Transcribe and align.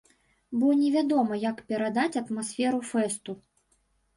Бо 0.61 0.69
невядома, 0.79 1.37
як 1.43 1.61
перадаць 1.73 2.19
атмасферу 2.23 2.81
фэсту. 2.93 3.31